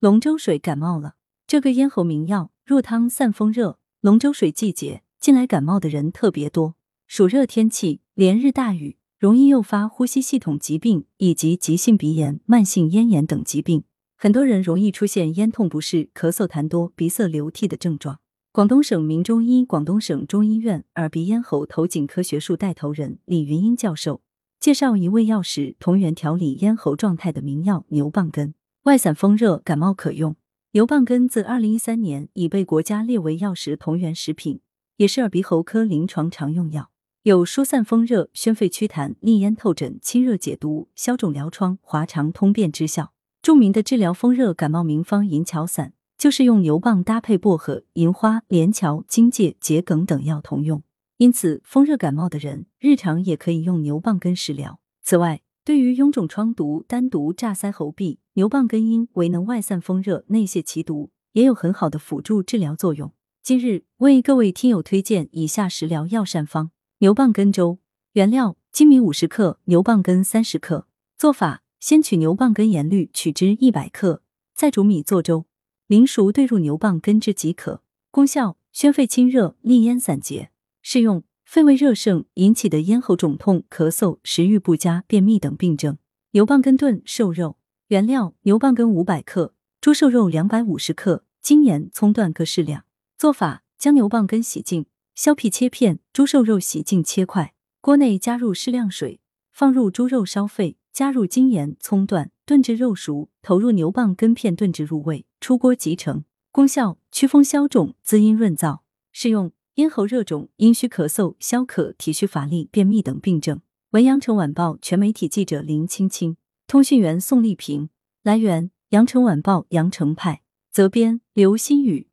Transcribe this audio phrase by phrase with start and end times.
[0.00, 1.16] 龙舟水感冒了，
[1.46, 3.78] 这个咽喉名药入汤散风热。
[4.00, 6.74] 龙舟水季节近来感冒的人特别多，
[7.06, 13.84] 暑热天气连日大雨，容易诱发呼吸系统疾病以及急性鼻炎、慢性咽炎等疾病。
[14.16, 18.20] 很多人容易出现咽痛不适、咳嗽痰多、鼻塞流涕的症状。
[18.52, 24.22] 广东省名中医广东省中医院耳鼻咽喉头颈科学术带头人李云英教授
[24.58, 28.54] 介绍一味药食同源调理咽喉状态的名药牛蒡根，
[28.84, 30.36] 外散风热，感冒可用。
[30.72, 34.60] 牛蒡根自二零一三年已被国家列为药食同源食品，
[34.96, 36.90] 也是耳鼻喉科临床常用药，
[37.24, 43.12] 有疏散风热、宣肺祛痰、利咽透疹、清热解毒、消肿疗疮、滑肠通便之效。
[43.42, 50.82] 著名的治疗风热感冒名方银翘散，就是用牛蒡搭配薄荷、银花、连翘、荆芥、桔梗等药同用。
[51.18, 54.80] 因此，风热感冒的人日常也可以用牛蒡根食疗。
[55.02, 63.12] 此外，对于臃肿疮毒、单独炸腮喉痹，牛蒡根因为能外散风热、内泄其毒，也有很好的辅助治疗作用。
[63.42, 67.78] 今日为各位听友推荐以下食疗药膳方：牛蒡根粥。
[68.12, 70.86] 原料：粳米五十克，牛蒡根三十克。
[71.16, 71.62] 做法。
[71.80, 74.22] 先取牛蒡根研滤，取汁一百克，
[74.54, 75.46] 再煮米做粥，
[75.86, 77.82] 淋熟兑入牛蒡根汁即可。
[78.10, 80.50] 功效：宣肺清热，利咽散结。
[80.82, 85.98] 适用：肺胃热盛引起的咽喉肿痛、咳嗽、食欲不佳、便秘等病症。
[86.30, 87.56] 牛蒡根炖瘦肉。
[87.88, 92.84] 原料：牛蒡根五百克，猪瘦肉两百五十克，精盐、葱段各适量。
[93.18, 97.52] 做法：将牛蒡根洗净，削皮切片；猪瘦肉洗净切块。
[97.80, 99.18] 锅内加入适量水，
[99.50, 100.76] 放入猪肉烧沸。
[100.92, 106.22] 加入精盐、葱段，炖至肉熟，投入牛蒡根片炖至入味，出锅即成。
[106.52, 108.82] 功效：祛风消肿、滋阴润燥。
[109.10, 113.62] 适用：咽喉热肿、阴虚咳嗽、消渴、体虚乏力、便秘等病症。
[113.92, 117.88] 文阳城晚报全媒体记者林青青，通讯员宋丽萍。
[118.22, 120.42] 来源：阳城晚报阳城派。
[120.70, 122.09] 责编：刘新宇。